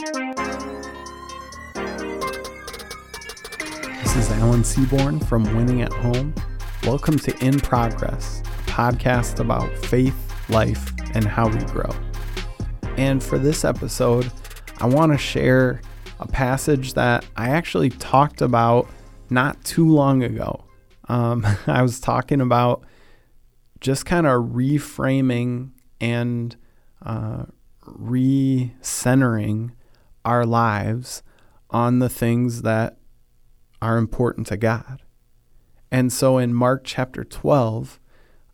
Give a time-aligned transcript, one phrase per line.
[0.00, 0.16] This
[4.16, 6.34] is Alan Seaborn from Winning at Home.
[6.84, 10.16] Welcome to In Progress, a podcast about faith,
[10.48, 11.90] life, and how we grow.
[12.96, 14.32] And for this episode,
[14.78, 15.82] I want to share
[16.18, 18.88] a passage that I actually talked about
[19.28, 20.64] not too long ago.
[21.10, 22.84] Um, I was talking about
[23.82, 26.56] just kind of reframing and
[27.04, 27.44] uh,
[27.84, 29.72] recentering
[30.24, 31.22] our lives
[31.70, 32.98] on the things that
[33.80, 35.02] are important to God.
[35.90, 37.98] And so in Mark chapter 12,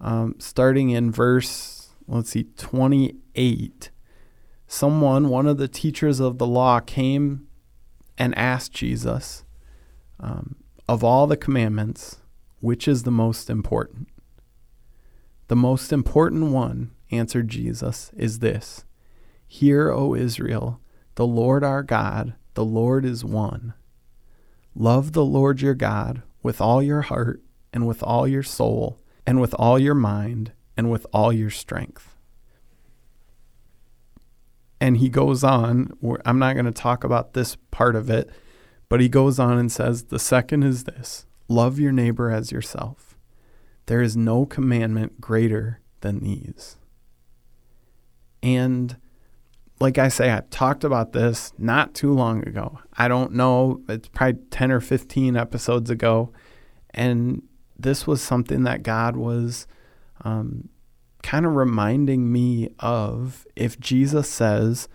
[0.00, 3.90] um, starting in verse, let's see, 28,
[4.66, 7.46] someone, one of the teachers of the law, came
[8.16, 9.44] and asked Jesus,
[10.20, 10.56] um,
[10.88, 12.18] of all the commandments,
[12.60, 14.08] which is the most important?
[15.48, 18.84] The most important one, answered Jesus, is this
[19.46, 20.80] Hear, O Israel,
[21.16, 23.74] the Lord our God, the Lord is one.
[24.74, 29.40] Love the Lord your God with all your heart, and with all your soul, and
[29.40, 32.16] with all your mind, and with all your strength.
[34.80, 35.90] And he goes on,
[36.24, 38.30] I'm not going to talk about this part of it,
[38.88, 43.16] but he goes on and says, The second is this love your neighbor as yourself.
[43.86, 46.76] There is no commandment greater than these.
[48.42, 48.96] And
[49.78, 52.78] like I say, I talked about this not too long ago.
[52.96, 56.32] I don't know, it's probably 10 or 15 episodes ago.
[56.90, 57.42] And
[57.78, 59.66] this was something that God was
[60.24, 60.70] um,
[61.22, 63.46] kind of reminding me of.
[63.54, 64.88] If Jesus says,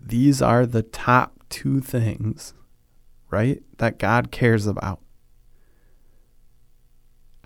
[0.00, 2.54] these are the top two things,
[3.30, 5.00] right, that God cares about,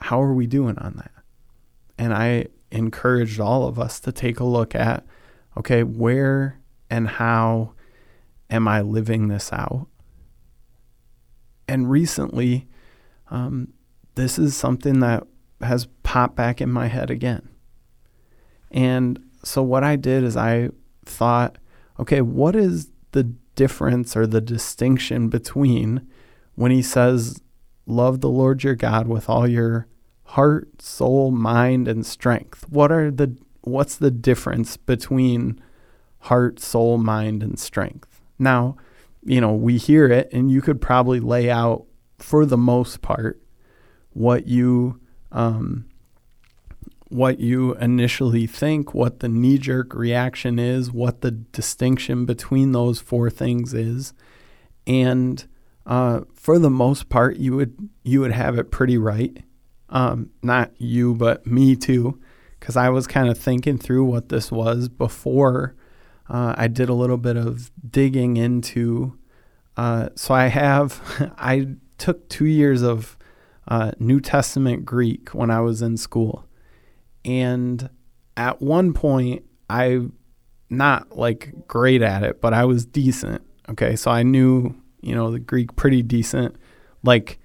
[0.01, 1.13] how are we doing on that?
[1.97, 5.07] And I encouraged all of us to take a look at
[5.57, 7.73] okay, where and how
[8.51, 9.87] am I living this out?
[11.69, 12.67] And recently,
[13.31, 13.73] um,
[14.15, 15.25] this is something that
[15.61, 17.49] has popped back in my head again.
[18.71, 20.71] And so, what I did is I
[21.05, 21.59] thought,
[21.99, 26.07] okay, what is the difference or the distinction between
[26.55, 27.41] when he says,
[27.89, 29.87] Love the Lord your God with all your
[30.25, 32.67] heart, soul, mind, and strength?
[32.69, 33.37] What are the
[33.67, 35.61] what's the difference between
[36.21, 38.23] heart, soul, mind, and strength?
[38.39, 38.77] Now,
[39.25, 41.85] you know, we hear it, and you could probably lay out
[42.19, 43.43] for the most part
[44.13, 45.01] what you
[45.33, 45.87] um,
[47.09, 53.01] what you initially think, what the knee jerk reaction is, what the distinction between those
[53.01, 54.15] four things is,
[54.87, 55.47] and
[55.87, 59.43] uh, for the most part, you would you would have it pretty right.
[59.89, 62.21] Um, not you, but me too
[62.67, 65.77] because I was kind of thinking through what this was before
[66.29, 69.17] uh, I did a little bit of digging into.
[69.77, 71.01] Uh, so I have,
[71.39, 73.17] I took two years of
[73.69, 76.45] uh, New Testament Greek when I was in school.
[77.25, 77.89] And
[78.37, 80.01] at one point, I,
[80.69, 83.43] not like great at it, but I was decent.
[83.69, 83.95] Okay.
[83.95, 86.57] So I knew, you know, the Greek pretty decent.
[87.05, 87.39] Like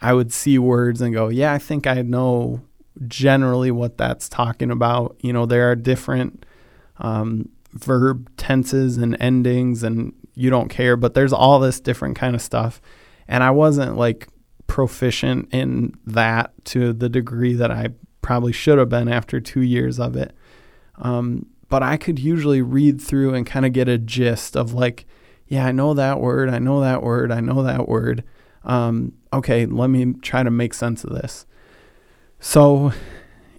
[0.00, 2.62] I would see words and go, yeah, I think I know
[3.06, 5.16] generally what that's talking about.
[5.20, 6.44] You know, there are different
[6.98, 12.34] um, verb tenses and endings, and you don't care, but there's all this different kind
[12.34, 12.80] of stuff.
[13.28, 14.28] And I wasn't like
[14.66, 17.88] proficient in that to the degree that I
[18.20, 20.34] probably should have been after two years of it.
[20.96, 25.06] Um, but I could usually read through and kind of get a gist of like,
[25.46, 28.24] yeah, I know that word, I know that word, I know that word.
[28.64, 31.46] Um, okay, let me try to make sense of this.
[32.44, 32.92] So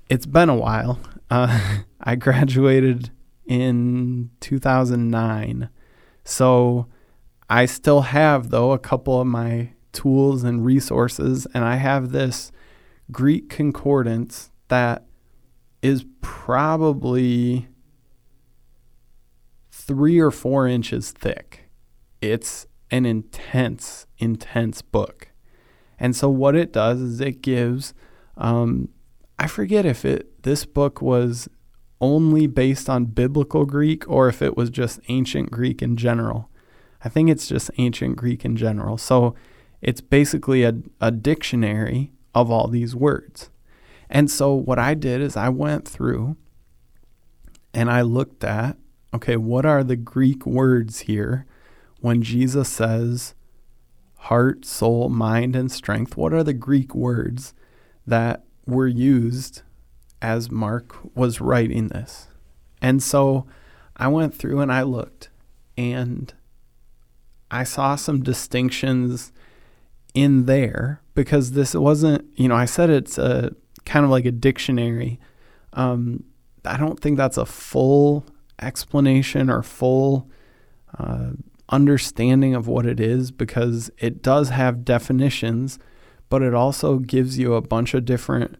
[0.09, 0.99] it's been a while.
[1.31, 3.11] Uh, I graduated
[3.45, 5.69] in 2009.
[6.25, 6.87] So
[7.49, 12.51] I still have, though, a couple of my tools and resources, and I have this
[13.09, 15.05] Greek concordance that
[15.81, 17.69] is probably
[19.71, 21.69] three or four inches thick.
[22.21, 25.29] It's an intense, intense book.
[25.97, 27.93] And so, what it does is it gives
[28.37, 28.89] um,
[29.39, 31.47] I forget if it this book was
[32.01, 36.49] only based on biblical Greek or if it was just ancient Greek in general.
[37.03, 38.97] I think it's just ancient Greek in general.
[38.97, 39.35] So
[39.81, 43.49] it's basically a, a dictionary of all these words.
[44.09, 46.35] And so what I did is I went through
[47.73, 48.77] and I looked at
[49.13, 51.45] okay, what are the Greek words here
[51.99, 53.35] when Jesus says
[54.17, 56.17] heart, soul, mind, and strength?
[56.17, 57.53] What are the Greek words
[58.05, 59.61] that were used
[60.21, 62.27] as Mark was writing this.
[62.81, 63.45] And so
[63.95, 65.29] I went through and I looked,
[65.77, 66.33] and
[67.51, 69.31] I saw some distinctions
[70.13, 73.51] in there because this wasn't, you know, I said it's a
[73.85, 75.19] kind of like a dictionary.
[75.73, 76.23] Um,
[76.65, 78.25] I don't think that's a full
[78.61, 80.29] explanation or full
[80.97, 81.31] uh,
[81.69, 85.79] understanding of what it is because it does have definitions,
[86.33, 88.55] but it also gives you a bunch of different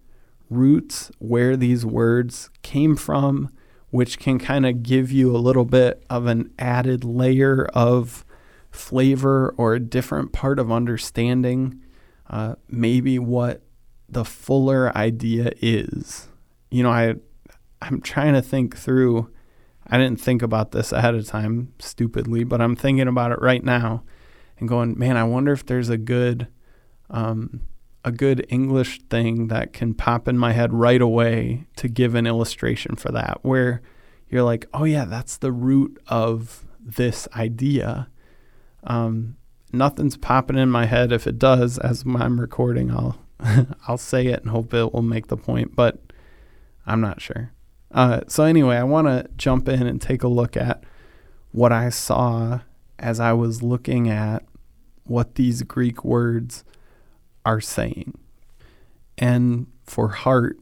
[0.48, 3.50] roots where these words came from,
[3.90, 8.24] which can kind of give you a little bit of an added layer of
[8.70, 11.82] flavor or a different part of understanding
[12.30, 13.64] uh, maybe what
[14.08, 16.28] the fuller idea is.
[16.70, 17.16] You know, I
[17.82, 19.32] I'm trying to think through.
[19.88, 23.64] I didn't think about this ahead of time, stupidly, but I'm thinking about it right
[23.64, 24.04] now,
[24.60, 26.50] and going, man, I wonder if there's a good,
[27.10, 27.62] um,
[28.06, 32.28] a good English thing that can pop in my head right away to give an
[32.28, 33.82] illustration for that, where
[34.30, 38.08] you're like, oh yeah, that's the root of this idea.
[38.84, 39.38] Um,
[39.72, 41.12] nothing's popping in my head.
[41.12, 43.18] If it does, as I'm recording, I'll
[43.88, 46.00] I'll say it and hope it will make the point, but
[46.86, 47.52] I'm not sure.
[47.92, 50.84] Uh, so anyway, I want to jump in and take a look at
[51.52, 52.62] what I saw
[52.98, 54.44] as I was looking at
[55.04, 56.64] what these Greek words
[57.46, 58.18] are saying.
[59.18, 60.58] And for heart,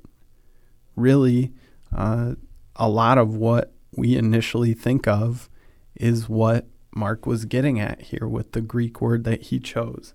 [0.96, 1.54] really,
[1.96, 2.36] uh,
[2.76, 5.50] a lot of what we initially think of
[5.96, 10.14] is what Mark was getting at here with the Greek word that he chose.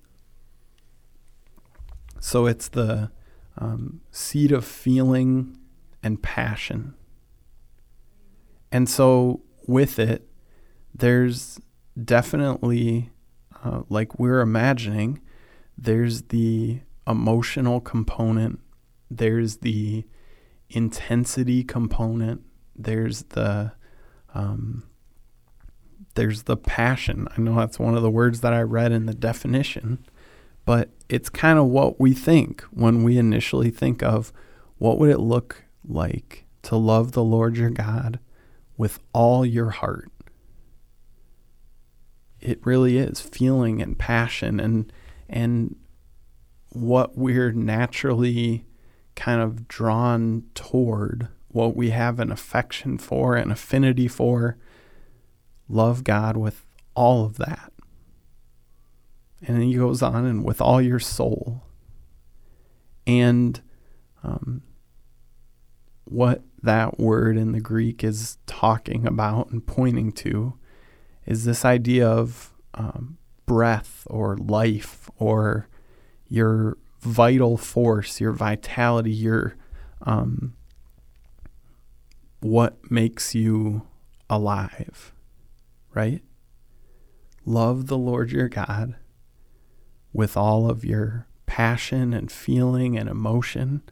[2.21, 3.11] So it's the
[3.59, 5.59] um, seed of feeling
[6.03, 6.95] and passion.
[8.73, 10.29] And so with it,
[10.95, 11.61] there's
[12.03, 13.11] definitely,
[13.65, 15.21] uh, like we're imagining,
[15.77, 18.61] there's the emotional component,
[19.11, 20.05] there's the
[20.69, 22.43] intensity component,
[22.75, 23.73] there's the
[24.35, 24.85] um,
[26.15, 27.29] there's the passion.
[27.37, 30.05] I know that's one of the words that I read in the definition,
[30.65, 34.33] but it's kind of what we think when we initially think of
[34.79, 38.19] what would it look like to love the Lord your God
[38.77, 40.11] with all your heart.
[42.41, 44.93] It really is feeling and passion and
[45.29, 45.77] and
[46.71, 48.67] what we're naturally
[49.15, 54.59] kind of drawn toward, what we have an affection for, an affinity for
[55.69, 56.65] Love God with
[56.95, 57.73] all of that.
[59.43, 61.65] And he goes on, and with all your soul.
[63.07, 63.61] And
[64.23, 64.63] um,
[66.05, 70.55] what that word in the Greek is talking about and pointing to
[71.27, 75.69] is this idea of um, breath or life or
[76.29, 79.57] your vital force, your vitality, your
[80.03, 80.55] um,
[82.41, 83.83] what makes you
[84.29, 85.13] alive
[85.97, 86.23] right?
[87.47, 88.97] Love the Lord your God
[90.13, 93.83] with all of your passion and feeling and emotion,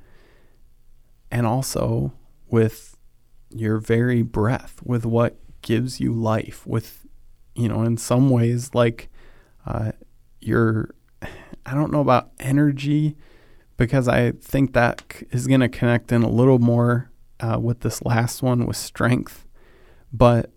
[1.31, 2.13] and also
[2.49, 2.97] with
[3.51, 7.07] your very breath, with what gives you life, with,
[7.55, 9.09] you know, in some ways, like
[9.67, 9.93] uh,
[10.41, 10.95] your,
[11.67, 13.17] I don't know about energy,
[13.77, 18.03] because I think that is going to connect in a little more uh, with this
[18.05, 19.49] last one with strength,
[20.13, 20.53] but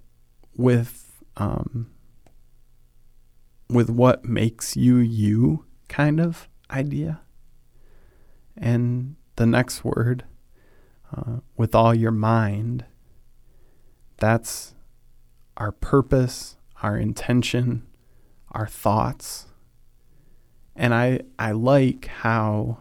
[0.56, 1.90] with um,
[3.70, 7.22] with what makes you you kind of idea.
[8.56, 10.26] And the next word,
[11.16, 12.86] uh, with all your mind,
[14.18, 14.76] that's
[15.58, 17.87] our purpose, our intention,
[18.52, 19.48] our thoughts.
[20.76, 22.80] And I, I like how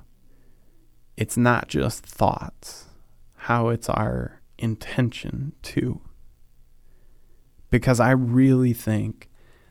[1.16, 2.86] it's not just thoughts,
[3.34, 6.00] how it's our intention too
[7.70, 9.28] because I really think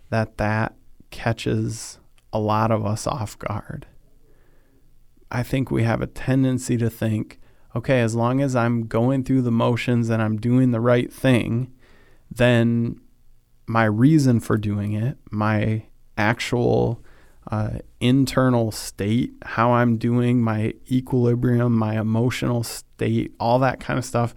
[0.10, 0.76] that that
[1.12, 2.00] catches
[2.32, 3.88] a lot of us off guard.
[5.32, 7.40] I think we have a tendency to think,
[7.76, 11.74] okay, as long as I'm going through the motions and I'm doing the right thing,
[12.30, 13.00] then
[13.68, 15.84] my reason for doing it, my
[16.18, 17.04] actual
[17.52, 24.06] uh, internal state, how I'm doing, my equilibrium, my emotional state, all that kind of
[24.06, 24.34] stuff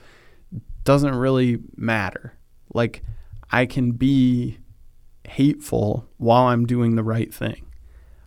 [0.84, 2.34] doesn't really matter.
[2.72, 3.02] Like,
[3.50, 4.58] I can be
[5.26, 7.66] hateful while I'm doing the right thing.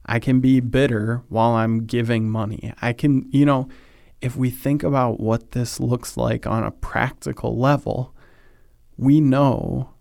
[0.05, 2.74] I can be bitter while I'm giving money.
[2.81, 3.70] I can, you know,
[4.20, 8.15] if we think about what this looks like on a practical level,
[8.98, 9.91] we know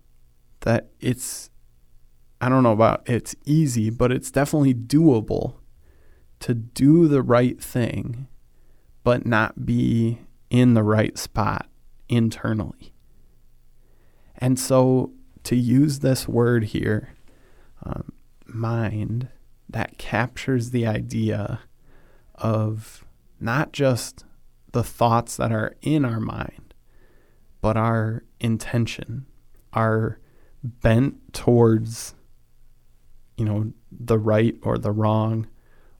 [0.61, 1.49] that it's,
[2.39, 5.55] I don't know about it's easy, but it's definitely doable
[6.39, 8.27] to do the right thing,
[9.03, 11.67] but not be in the right spot
[12.09, 12.93] internally.
[14.37, 15.11] And so
[15.43, 17.09] to use this word here,
[17.83, 18.11] um,
[18.45, 19.29] mind
[19.69, 21.61] that captures the idea
[22.35, 23.05] of
[23.39, 24.25] not just
[24.71, 26.73] the thoughts that are in our mind,
[27.61, 29.25] but our intention,
[29.73, 30.19] our
[30.63, 32.13] bent towards,
[33.37, 35.47] you know, the right or the wrong,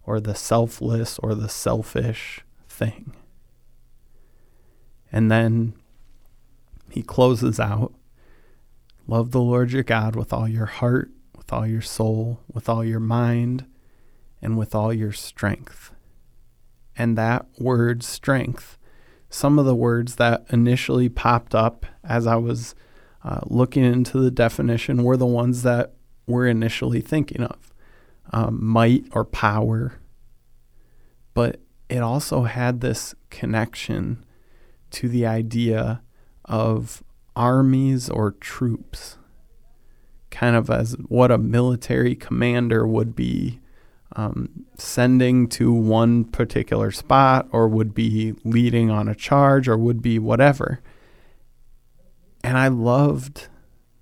[0.04, 3.14] or the selfless or the selfish thing.
[5.12, 5.74] And then
[6.90, 7.94] he closes out
[9.08, 12.84] Love the Lord your God with all your heart, with all your soul, with all
[12.84, 13.66] your mind,
[14.42, 15.92] and with all your strength.
[16.96, 18.78] And that word strength,
[19.30, 22.76] some of the words that initially popped up as I was
[23.24, 25.94] uh, looking into the definition were the ones that
[26.28, 27.74] we're initially thinking of
[28.32, 30.00] um, might or power.
[31.34, 31.60] But
[31.90, 34.26] it also had this connection
[34.92, 36.02] to the idea
[36.46, 37.04] of
[37.36, 39.18] armies or troops,
[40.30, 43.60] kind of as what a military commander would be
[44.16, 50.02] um, sending to one particular spot or would be leading on a charge or would
[50.02, 50.82] be whatever.
[52.44, 53.48] And I loved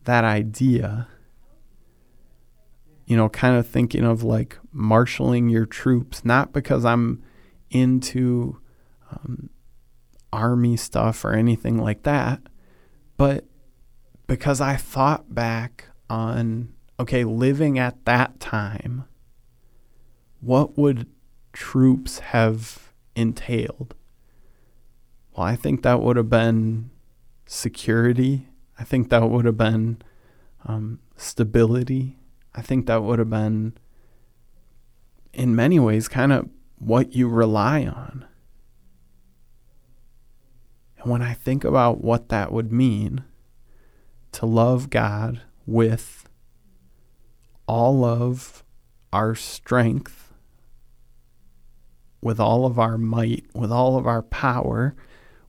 [0.06, 1.08] that idea,
[3.06, 7.22] you know, kind of thinking of like marshaling your troops, not because I'm
[7.70, 8.60] into
[9.12, 9.50] um,
[10.32, 12.42] army stuff or anything like that,
[13.18, 13.46] but
[14.28, 19.06] because I thought back on, okay, living at that time,
[20.40, 21.08] what would
[21.52, 23.96] troops have entailed?
[25.36, 26.92] Well, I think that would have been
[27.52, 28.48] security.
[28.78, 30.04] I think that would have been
[30.66, 32.20] um, stability.
[32.54, 33.74] I think that would have been,
[35.34, 38.26] in many ways, kind of what you rely on.
[41.00, 43.24] And when I think about what that would mean
[44.34, 46.30] to love God with
[47.68, 48.64] all of
[49.12, 50.34] our strength,
[52.22, 54.96] with all of our might, with all of our power,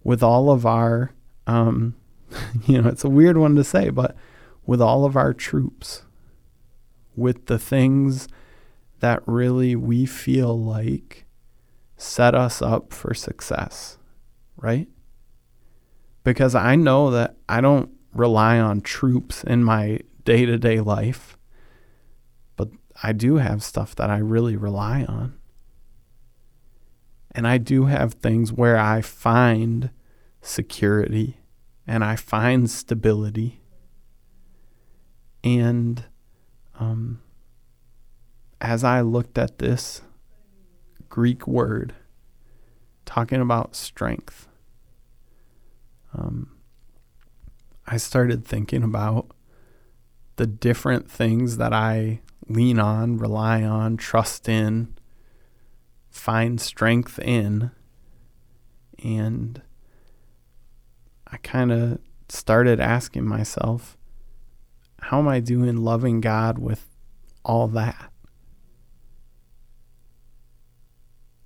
[0.02, 1.12] with all of our,
[1.50, 1.94] um,
[2.66, 4.16] you know, it's a weird one to say, but
[4.66, 6.02] with all of our troops,
[7.16, 8.28] with the things
[9.00, 11.26] that really we feel like
[11.96, 13.98] set us up for success,
[14.56, 14.88] right?
[16.24, 21.36] because I know that I don't rely on troops in my day to day life,
[22.56, 22.68] but
[23.02, 25.34] I do have stuff that I really rely on.
[27.32, 29.90] And I do have things where I find
[30.42, 31.38] security
[31.90, 33.60] and I find stability.
[35.42, 36.04] And
[36.78, 37.20] um,
[38.60, 40.02] as I looked at this
[41.08, 41.92] Greek word
[43.04, 44.46] talking about strength,
[46.14, 46.52] um,
[47.88, 49.32] I started thinking about
[50.36, 54.94] the different things that I lean on, rely on, trust in,
[56.08, 57.72] find strength in.
[59.02, 59.62] And
[61.32, 63.96] I kind of started asking myself,
[65.00, 66.86] how am I doing loving God with
[67.44, 68.10] all that?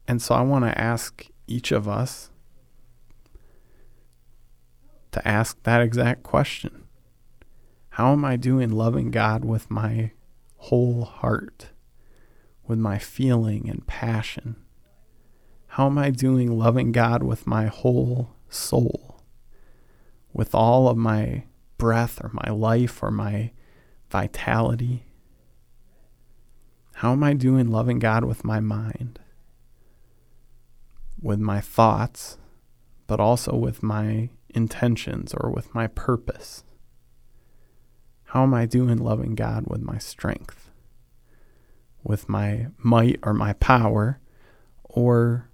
[0.07, 2.31] And so I want to ask each of us
[5.13, 6.85] to ask that exact question
[7.91, 10.11] How am I doing loving God with my
[10.57, 11.71] whole heart,
[12.67, 14.57] with my feeling and passion?
[15.69, 19.14] How am I doing loving God with my whole soul,
[20.35, 21.45] with all of my
[21.79, 23.53] breath or my life or my
[24.11, 25.07] vitality?
[26.97, 29.19] How am I doing loving God with my mind,
[31.21, 32.37] with my thoughts,
[33.07, 36.65] but also with my intentions or with my purpose?
[38.25, 40.71] How am I doing loving God with my strength,
[42.03, 44.21] with my might or my power,
[44.85, 45.49] or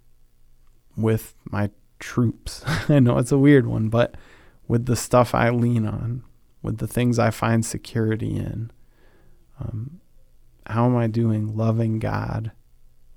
[0.96, 2.62] with my troops?
[2.88, 4.14] I know it's a weird one, but
[4.70, 6.22] with the stuff I lean on,
[6.62, 8.70] with the things I find security in.
[9.58, 9.98] Um,
[10.64, 12.52] how am I doing loving God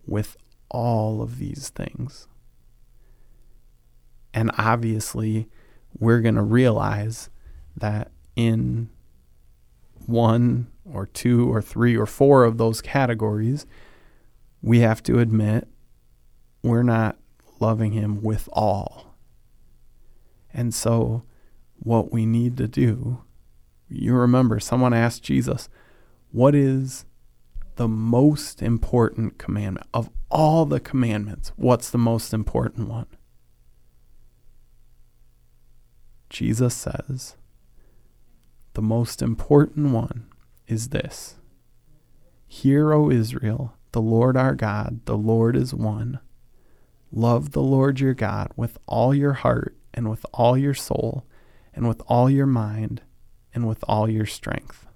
[0.07, 0.35] with
[0.71, 2.27] all of these things?
[4.33, 5.47] And obviously,
[5.95, 7.29] we're going to realize
[7.77, 8.89] that in
[10.07, 13.67] one or two or three or four of those categories,
[14.63, 15.67] we have to admit
[16.63, 17.19] we're not
[17.59, 19.15] loving Him with all.
[20.51, 21.21] And so,
[21.83, 23.23] what we need to do,
[23.89, 25.69] you remember, someone asked Jesus,
[26.31, 27.05] What is
[27.75, 29.87] the most important commandment?
[29.93, 33.07] Of all the commandments, what's the most important one?
[36.29, 37.35] Jesus says,
[38.73, 40.25] the most important one
[40.67, 41.35] is this
[42.47, 46.19] Hear, O Israel, the Lord our God, the Lord is one.
[47.11, 51.27] Love the Lord your God with all your heart and with all your soul
[51.73, 53.01] and with all your mind
[53.53, 54.87] and with all your strength.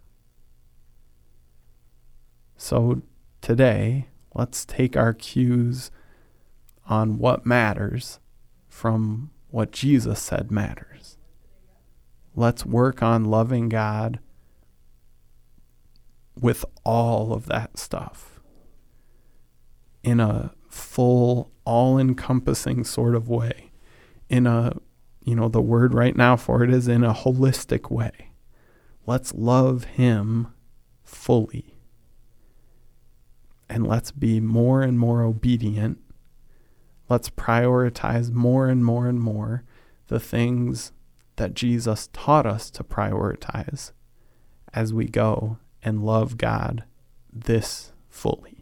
[2.55, 3.01] So
[3.41, 5.91] today, let's take our cues
[6.87, 8.19] on what matters
[8.67, 11.17] from what Jesus said matters.
[12.35, 14.19] Let's work on loving God
[16.39, 18.39] with all of that stuff
[20.03, 23.71] in a full, all encompassing sort of way.
[24.29, 24.73] In a,
[25.27, 28.31] you know, the word right now for it is in a holistic way.
[29.05, 30.47] Let's love Him
[31.03, 31.75] fully.
[33.67, 35.97] And let's be more and more obedient.
[37.09, 39.65] Let's prioritize more and more and more
[40.07, 40.93] the things
[41.35, 43.91] that Jesus taught us to prioritize
[44.73, 46.85] as we go and love God
[47.33, 48.56] this fully.